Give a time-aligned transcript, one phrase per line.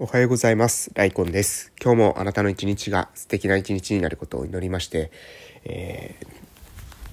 [0.00, 0.90] おはようございます。
[0.94, 1.72] ライコンです。
[1.80, 5.12] 今日もあなたの一日が素敵な一日になることを祈りまして、
[5.62, 6.16] え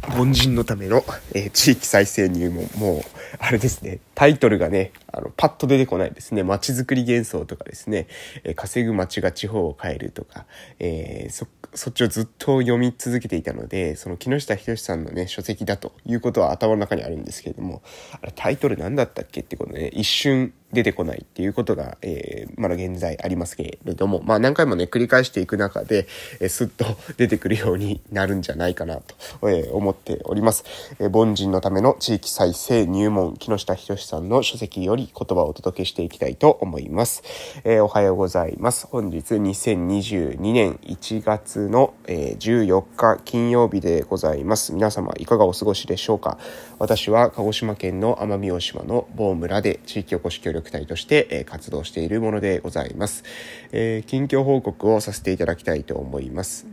[0.02, 1.04] ー、凡人のための、
[1.36, 3.02] えー地域再生入門、もう、
[3.38, 6.42] あれですね、タイトルがね、あの、パッと出てこないですね。
[6.42, 8.08] 街づくり幻想とかですね、
[8.44, 10.48] えー稼ぐ街が地方を変えるとか、
[10.80, 11.46] えそ、
[11.76, 17.84] そっちをずっと読み続けていたので、その木下仁さんのね、書籍だということは頭の中にあるんですけれども、
[18.24, 26.08] あれタイトル何だったっけってことね、一瞬出てこないっていうことが、えーまだ現在ありますけれども、まあ何回もね、繰り返していく中で、
[26.40, 26.86] えースッと
[27.18, 29.16] 出てくるようになるんじゃないかなと、
[29.50, 30.64] えー思っております。
[31.00, 37.24] えー凡人のための地域再生入門、木下仁さんの書籍より言葉をお届けしていきたいと思います。
[37.64, 38.88] えーおはようございます。
[38.88, 44.74] 本日2022年1月の、えー14日金曜日でございます。
[44.74, 46.38] 皆様いかがお過ごしでしょうか？
[46.80, 53.24] 私は鹿児島県の奄美大島の某村で地域おこし協力隊として、え活動しているものでございます。
[53.72, 56.68] えー近況報告をさせていただきたいと思います。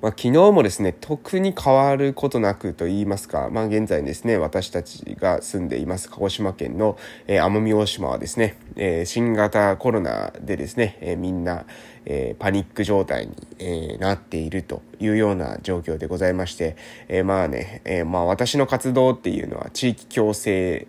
[0.00, 11.64] まあ、昨日もですね特に変わることなくと言いますか、まあ、現在ですね私たちが住んでいます鹿児島県の、えー奄美大島はですね、えー新型コロナでですね、えーみんな、
[12.04, 16.76] えーパニック状態に、えーなっているというような状況でございまして、
[17.08, 20.86] えーまあね、えーまあ私の活動っていうのは地域共生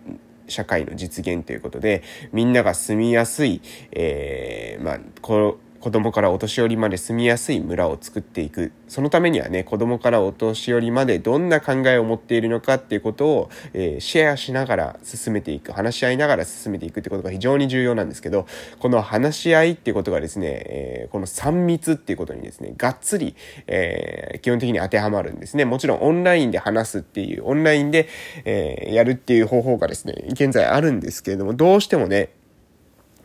[0.48, 2.02] 社会の実現ということで
[2.32, 3.60] みんなが住みやすい、
[3.92, 8.72] えーまあこ子供からお年寄りまで住みやすい村を作っていく。
[8.88, 18.48] そのためにはね子供からお年寄りまでどんな考えを持っているのかっていうことを、えーシェアしながら進めていく話し合いながら進めていくってことが非常に重要なんですけど
[18.80, 23.36] この話し合いっていうことがですね、えーこの3密っていうことにですねがっつり、
[23.68, 25.64] えー基本的に当てはまるんですね。
[25.64, 28.08] もちろんオンラインで話すっていうオンラインで、
[28.44, 32.30] えやるっていう方法がですね現在あるんですけれどもどうしてもね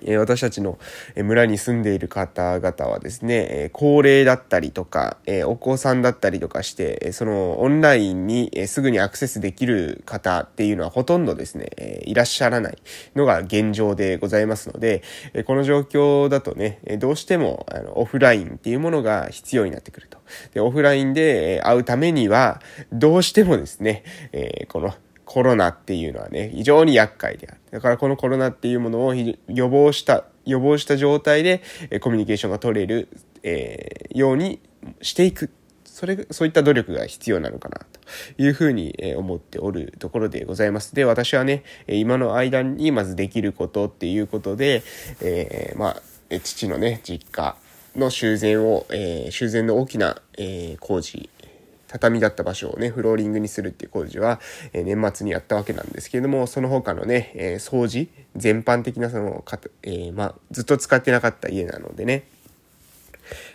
[0.06, 0.80] え私たちの
[1.16, 12.78] 村に住んでいる方々はですね、え高齢だったりとか、えお子さんだったりとかして、そのオンラインにすぐにアクセスできる方っていうのはほとんどですね、えいらっしゃらない
[13.16, 15.04] のが現状でございますので、
[15.34, 20.20] えこの状況だとね、どうしてもあのオフラインっていうものが必要になってくると。
[20.54, 22.62] で、オフラインで会うためには、
[22.92, 24.94] どうしてもですね、えこの
[25.32, 27.62] コロナっていうのはね、非常に厄介である。
[27.72, 29.38] だからこのコロナっていうものを予
[29.70, 31.62] 防した、予防した状態で
[32.02, 33.08] コミュニケーションが取れる、
[33.42, 34.60] えーように
[35.02, 35.50] していく。
[35.86, 37.78] それ、そういった努力が必要なのかな
[38.36, 40.94] というふうに思っておるところでございます。
[40.96, 44.84] で、私はね、今の間にまずできることっていうことで、
[45.22, 45.96] えーま
[46.32, 47.56] あ、父のね、実家
[47.96, 51.30] の修繕を、えー修繕の大きな、えー工事、
[51.92, 54.40] 畳だった場所をね、フローリングにするっていう工事は、
[54.74, 62.24] えー年末にやったわけなんですけれども、その他のね、えー掃除、全般的なその、かえーまあ、ずっと使ってなかった家なのでね、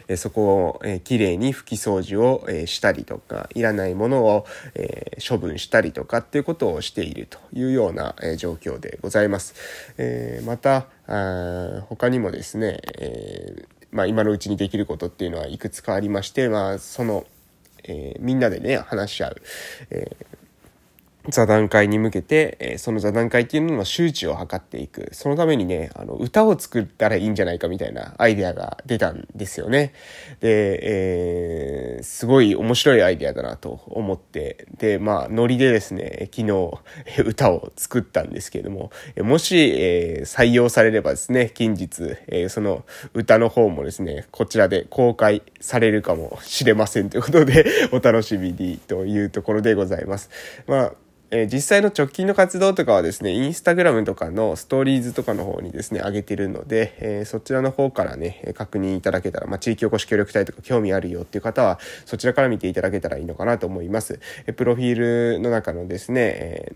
[0.09, 9.55] えーそこを、えー、きれいに拭き掃除を、えーしたりとか、いらないものを、えー処分したりとかっていうことをしているというような、えー状況でございます。
[9.99, 17.25] えーまた、あー他にもですね、えーまあ、今のうちにできることっていうのはいくつかありまして、まあ、その、
[17.89, 19.37] えーみんなでね、話し合う、
[19.91, 20.36] えー
[21.31, 25.09] 座談会に向けて、えその座談会っていうのの周知を図っていく。
[25.13, 29.93] そのためにね、あの、歌を作ったらいいんじゃないかみたいなアイデアが出たんですよね。
[30.41, 36.73] で、えーすごい面白いアイデアだなと思って、で、まあ、ノリでですね、昨日、
[37.25, 50.31] 歌を作ったんですけれども、えもし、えー採用されればですね、近日、えーその歌の方もですね、こちらで公開されるかもしれませんということで、お楽しみにというところでございます。
[50.67, 50.93] まあ
[51.31, 64.21] えー実際の直近の活動とかはですね、インスタグラムとかのストーリーズとかの方にですね、上げてるので、えーそちらの方からね、確認いただけたら、まあ、地域おこし協力隊とか興味あるよっていう方は、そちらから見ていただけたらいいのかなと思います。
[64.47, 66.73] えプロフィールの中のですね、え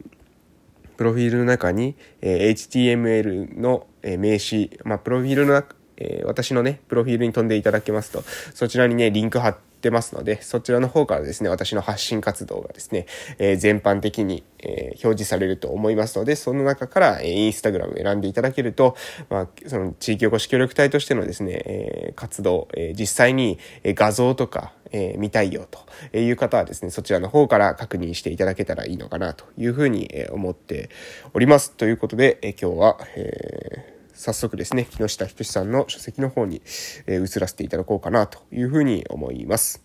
[0.96, 8.24] プロフィールの中に、え HTML の、え名詞、まあ、プロフィールの中、え私のね、プロフィールに飛んでいただけますと、
[8.54, 13.06] そちらにね、リンク貼ってますので、そちらの方からですね、私の発信活動がですね、
[13.38, 18.96] えー全般的に、えー表示されると思いますので、その中から、えーインスタグラムを選んでいただけると、
[19.30, 30.90] まあ、その地域おこし協力隊としてのですね、えー活動、えー実際にえー画像とか、えー見たいよという方はですね、そちらの方から確認していただけたらいいのかなというふうにえ思って
[31.32, 31.72] おります。
[31.72, 36.60] ということで、えー今日は、えー早速ですね、木下仁さんの書籍の方に、
[37.06, 39.82] え移らせていただこうかなというふうに思います。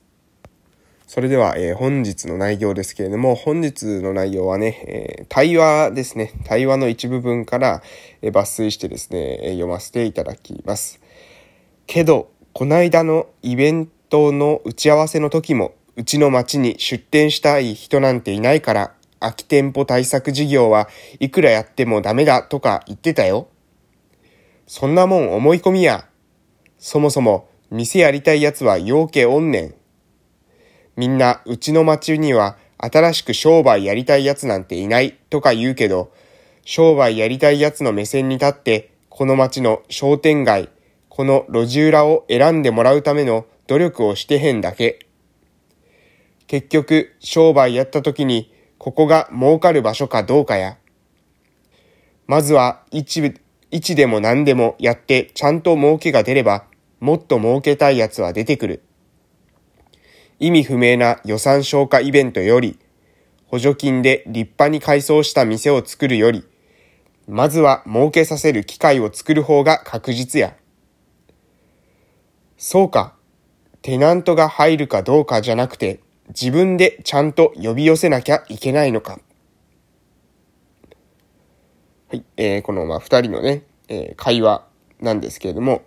[1.07, 6.33] それでは、えー、本日の内容ですけれども、本日の内容はね、えー、対話ですね。
[6.43, 7.81] 対話の一部分から、
[8.21, 10.99] えー、抜粋してですね、え読ませていただきます。
[11.87, 18.91] けど、こないだのイベントの打ち合わせの時も、うちの町に出店したい人なんていないから、
[19.21, 20.89] 空き店舗対策事業は
[21.21, 23.47] いくらやってもダメだとか言ってたよ。
[24.67, 26.07] そんなもん思い込みや。
[26.77, 29.75] そもそも店やりたい奴は陽気おんねん。
[30.95, 36.11] みんなうちの町には新しく商売やりたい奴なんていないとか言うけど、
[36.63, 40.69] 商売やりたい奴の目線に立って、この町の商店街、
[41.09, 45.07] この路地裏を選んでもらうための努力をしてへんだけ。
[46.47, 50.77] 結局、商売やった時に、ここが儲かる場所かどうかや。
[52.27, 53.33] まずは、一部、
[53.75, 56.63] 一でも何でもやってちゃんと儲けが出れば、
[57.01, 58.83] もっと儲けたい奴は出てくる。
[60.39, 62.79] 意味不明な予算消化イベントより、
[63.47, 66.45] 補助金で立派に改装した店を作るより、
[67.27, 70.55] まずは儲けさせる機会を作る方が確実や。
[72.57, 73.13] そうか。
[73.81, 75.99] テナントが入るかどうかじゃなくて、
[76.29, 79.19] 自分でちゃんと呼び寄せなきゃいけないのか。
[82.07, 84.65] はい、えー、この、まあ、二人のね、えー、会話
[85.01, 85.83] なんですけれども、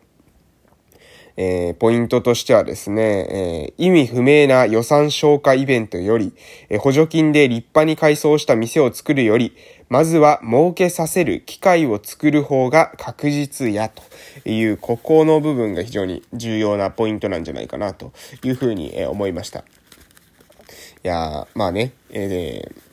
[1.36, 6.34] えー、ポイントとしてはですね、えー、意味不明な予算消化イベントより、
[6.68, 9.56] えー、補助金で立派に改装した店を作るより、
[9.88, 14.02] まずは儲けさせる機会を作る方が確実やと
[14.50, 18.12] いう、ここの部分が非常に重要なポイントなんじゃないかなと
[18.42, 19.60] いうふうに思いました。
[19.60, 19.62] い
[21.04, 22.87] やまあね、えー、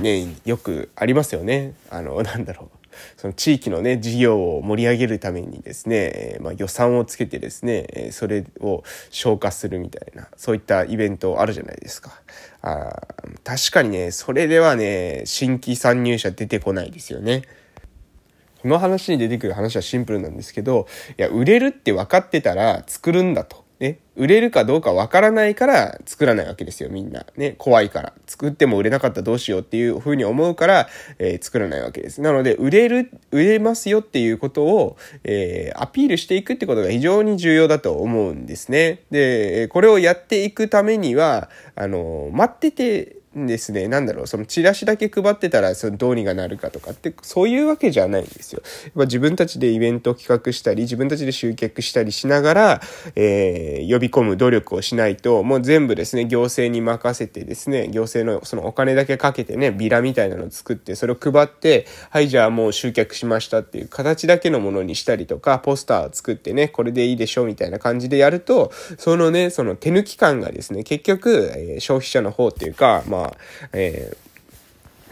[0.00, 1.74] ね、よくありますよね。
[1.90, 2.78] あの、 なんだろう。
[3.16, 12.20] その地域のね、事業を盛り上げるためにですね、まあ、予算をつけてですね、それを消化するみたいな、そういったイベントあるじゃないですか。
[12.60, 13.06] あ
[13.44, 17.42] 確かにね、それではね、新規参入者出てこないですよね。
[18.62, 23.64] この話に出てくる話はシンプルなんですけど、いや、売れるって分かってたら作るんだと。
[23.80, 27.24] ね、売れるかどうかわからないから作らないわけですよ、みんな。
[27.36, 28.12] ね、怖いから。
[28.26, 30.88] 作っても売れなかったらどうしようっていうふうに思うから、
[31.20, 32.20] えー、作らないわけです。
[32.20, 39.02] なので、売れる、売れますよっていうことを、えー、アピールしていくってことが非常に重要だと思うんですね。
[39.12, 48.62] で、これをやっていくためには、あの、待ってて、ですね、なんだろう、そのチラシだけ配ってたらそのどうにかなるかとかって、そういうわけじゃないんですよ。
[48.84, 52.80] やっぱ自分たちでイベントを企画したり、自分たちで集客したりしながら、
[53.14, 73.27] えー、呼び込む努力をしないと、もう全部ですね、行政に任せてですね、行政のそのお金だけかけてね、ビラみたいなのを作って、それを配って、はい、じゃあもう集客しましたっていう形だけのものにしたりとか、ポスターを作ってね、これでいいでしょみたいな感じでやると、そのね、その手抜き感がですね、結局、えー、消費者の方っていうか、まあ、
[73.72, 74.27] えー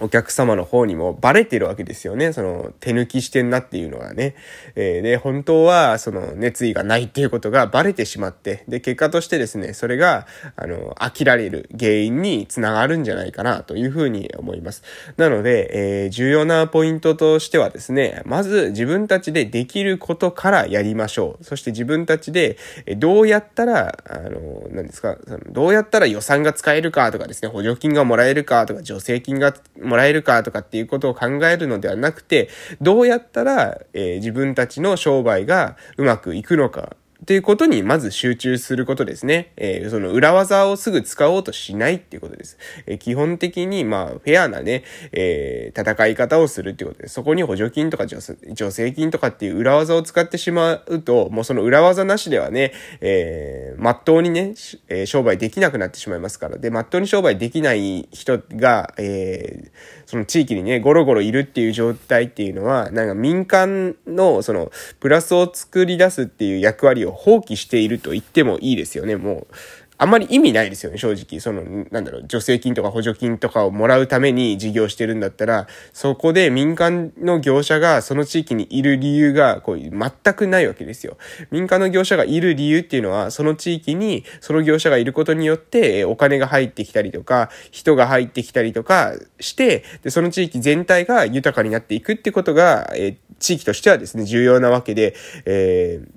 [0.01, 2.33] お客様の方にもバレてるわけですよね。
[2.33, 4.35] その手抜きしてんなっていうのはね。
[4.75, 10.27] えー、で、本当はその熱意がないっていうことがバレてしまって、で、結果としてですね、それが、
[10.57, 14.83] あの、飽きられる原因につながるんじゃないかなというふうに思います。
[15.17, 21.45] なので、えー、重要なポイントとしてはですね、まず自分たちでできることからやりましょう。
[21.45, 22.59] そして自分たちで
[22.99, 25.17] どうやったら、あの、何ですか、
[25.51, 29.55] どうやったら予算が使えるかとかですね、補助金がもらえるかとか、助成金が
[29.87, 32.49] もらえるかとかっていうことを考えるのではなくて、
[32.81, 36.97] どうやったら、えー、自分たちの商売がうまくいくのか
[37.27, 39.51] っていうことにまず集中することですね。
[39.57, 42.57] えー、その裏技をすぐ使おうとしないっていうことです。
[42.87, 47.15] えー、基本的に、まあ、フェアなね、えー、戦い方をするっていうことです。
[47.15, 54.55] そこに補助金とか助成金とかっていう裏技を使ってしまうと、もうその裏技なしではね、えー、まっとうにね、
[54.87, 56.59] えー、商売できなくなってしまいますから。
[56.59, 59.71] で、まっとうに商売できない人が、えー、
[60.07, 69.55] その地域にね、ゴロゴロいるっていう状態っていうのは、なんか民間の、その、プラスを作り出すっていう役割を放棄していると言ってもいいですよね、もう。
[69.99, 71.41] あんまり意味ないですよね、正直。
[71.41, 81.17] その、なんだろう、助成金とか補助金とかをもらうために事業してるんだったら、そこで民間の業者がその地域にいる理由が、こう、全くないわけですよ。
[81.51, 95.15] 民間の業者がいる理由っていうのは、その地域にその業者がいることによって、お金が入ってきたりとか、人が入ってきたりとかして、で、その地域全体が豊かになっていくってことが、え地域としてはですね、重要なわけで、
[95.47, 96.16] えー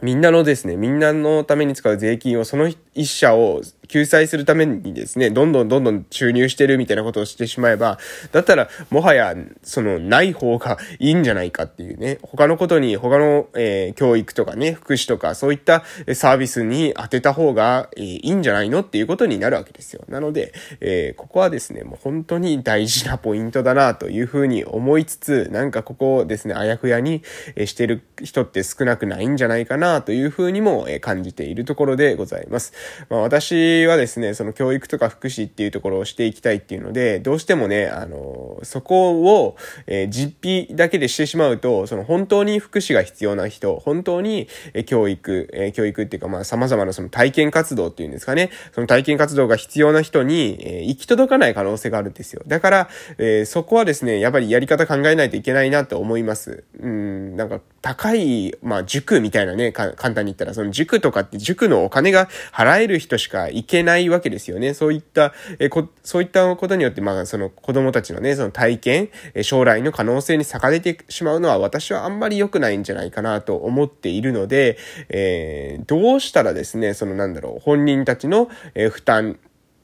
[0.00, 7.98] みんなのですね、みんなのために使う税金をその人一社を救済するためにですね、どんどんどんどん注入してるみたいなことをしてしまえば、
[8.32, 20.04] だったら、もはや、その、ない方がいいんじゃないかっていうね、他のことに、他の、えー、教育とかね、福祉とか、そういったサービスに当てた方が、えー、いいんじゃないのっていうことになるわけですよ。
[20.08, 27.22] なので、えー、ここはですね、もう本当に大事なポイントだなというふうに思いつつ、なんかここをですね、あやふやに
[27.64, 32.72] してる人って少なくないんじゃないかなというふうにも感じているところでございます。
[33.10, 52.42] まあ、私はですね、その教育とか福祉っていうところをしていきたいっていうので、どうしてもね、あの、そこを、えー、実費だけでしてしまうと、その本当に福祉が必要な人、本当に、え教育、えー、教育っていうかまあ様々なその体験活動っていうんですかね、その体験活動が必要な人に、えー、行き届かない可能性があるんですよ。
[52.46, 56.64] だから、えー、そこはですね、やっぱりやり方考えないといけないなと思います。
[56.80, 64.74] うん、なんか高い、まあ塾みたいなね、簡単に言ったら、その塾とかって塾のお金が払える人しか行けないわけですよね。
[64.74, 74.76] そういった、えこそういったことによって、まあその子供たちのね、その体験、え将来の可能性に差が出てしまうのは私はあんまり良くないんじゃないかなと思っているので、
[75.08, 79.38] えー、どうしたらですね、そのなんだろう、本人たちの、え負担、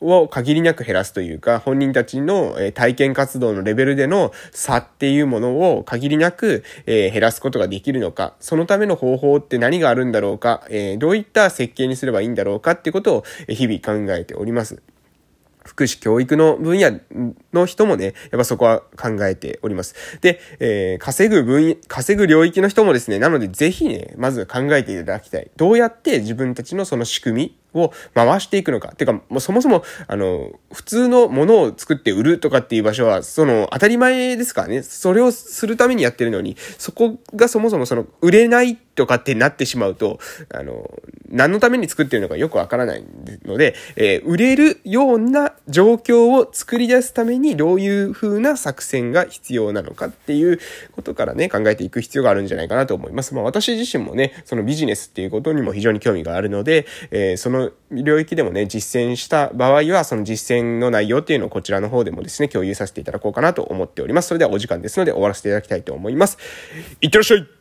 [0.05, 10.63] を限りなく減らすというか、本人たちの体験活動のレベルでの差っていうものを限りなく減らすことができるのか、そのための方法って何があるんだろうか、
[10.99, 14.83] どういった設計にすればいいんだろうかっていうことを日々考えております。
[15.65, 17.01] 福祉教育の分野
[17.55, 19.95] の人もね、やっぱそこは考えております。
[20.21, 25.51] で、えー、稼ぐ分野、稼ぐ領域の人もですね、なのでぜひね、まず考えていただきたい。
[25.57, 28.89] どうやって自分たちのその仕組みを回していくのか。
[28.89, 34.83] てか、もうそもそも、あの、普通のものを作って売るとかっていう場所は、その、当たり前ですからね。
[34.83, 40.19] それをするためにやってるのに、そこがそもそもその、売れないとかってなってしまうと、
[40.53, 40.91] あの、
[41.29, 43.05] 何のために作ってるのかよくわからない
[43.45, 50.61] ので、えー、売れるような状況を作り出すためにどういう風な作戦が必要なのかっていう
[50.93, 53.35] ことからね、考えていく必要があるんじゃないかなと思います。
[53.35, 64.29] まあ私自身もね、そのビジネスっていうことにも非常に興味があるので、えー、そのの領域でもね、実践した場合は、その実践の内容っていうのをこちらの方でもですね、共有させていただこうかなと思っております。
[64.29, 66.39] それではお時間ですので終わらせていただきたいと思います。
[67.01, 67.54] いってらっしゃい